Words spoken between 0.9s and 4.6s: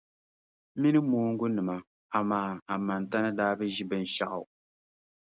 mooŋgunima amaa Amantani daa bi ʒi binshɛɣu.